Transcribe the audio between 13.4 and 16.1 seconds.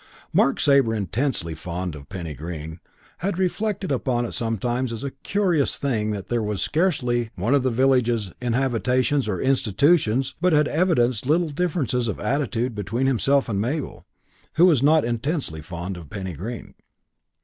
and Mabel, who was not intensely fond of